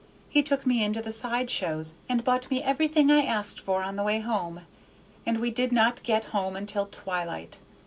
[0.29, 3.97] He took me into the side shows and bought me everything I asked for, on
[3.97, 4.61] the way home,
[5.27, 7.59] and we did not get home until twilight.